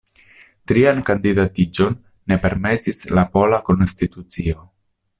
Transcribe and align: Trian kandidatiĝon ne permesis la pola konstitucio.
Trian 0.71 1.01
kandidatiĝon 1.09 1.99
ne 2.33 2.39
permesis 2.47 3.05
la 3.19 3.27
pola 3.37 3.61
konstitucio. 3.71 4.69